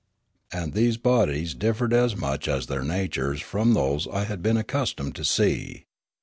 [0.51, 5.13] And these bodies differed as much as their natures from those I had been accustomed
[5.17, 5.85] to see.